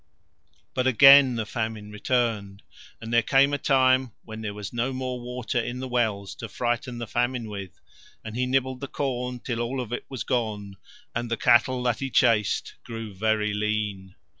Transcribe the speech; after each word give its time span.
But 0.73 0.87
again 0.87 1.35
the 1.35 1.45
Famine 1.45 1.91
returned, 1.91 2.63
and 2.99 3.13
there 3.13 3.21
came 3.21 3.53
a 3.53 3.59
time 3.59 4.13
when 4.25 4.41
there 4.41 4.55
was 4.55 4.73
no 4.73 4.93
more 4.93 5.19
water 5.19 5.59
in 5.59 5.79
the 5.79 5.87
wells 5.87 6.33
to 6.37 6.49
frighten 6.49 6.97
the 6.97 7.05
Famine 7.05 7.47
with, 7.49 7.79
and 8.25 8.35
he 8.35 8.47
nibbled 8.47 8.79
the 8.79 8.87
corn 8.87 9.41
till 9.41 9.59
all 9.61 9.79
of 9.79 9.93
it 9.93 10.05
was 10.09 10.23
gone 10.23 10.77
and 11.13 11.29
the 11.29 11.37
cattle 11.37 11.83
that 11.83 11.99
he 11.99 12.09
chased 12.09 12.77
grew 12.83 13.13
very 13.13 13.53
lean. 13.53 14.15